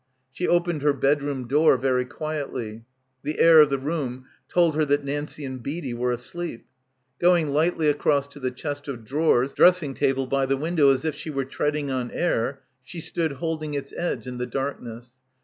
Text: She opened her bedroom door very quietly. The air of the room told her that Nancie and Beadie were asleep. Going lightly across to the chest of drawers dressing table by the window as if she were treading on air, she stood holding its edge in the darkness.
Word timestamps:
She 0.31 0.47
opened 0.47 0.81
her 0.81 0.93
bedroom 0.93 1.47
door 1.47 1.77
very 1.77 2.05
quietly. 2.05 2.85
The 3.21 3.37
air 3.37 3.61
of 3.61 3.69
the 3.69 3.77
room 3.77 4.25
told 4.47 4.75
her 4.75 4.83
that 4.85 5.05
Nancie 5.05 5.45
and 5.45 5.61
Beadie 5.61 5.93
were 5.93 6.11
asleep. 6.11 6.65
Going 7.19 7.53
lightly 7.53 7.87
across 7.87 8.27
to 8.29 8.39
the 8.39 8.49
chest 8.49 8.87
of 8.87 9.05
drawers 9.05 9.53
dressing 9.53 9.93
table 9.93 10.25
by 10.25 10.47
the 10.47 10.57
window 10.57 10.89
as 10.91 11.05
if 11.05 11.13
she 11.13 11.29
were 11.29 11.45
treading 11.45 11.91
on 11.91 12.09
air, 12.09 12.63
she 12.83 12.99
stood 12.99 13.33
holding 13.33 13.75
its 13.75 13.93
edge 13.95 14.25
in 14.25 14.39
the 14.39 14.47
darkness. 14.47 15.11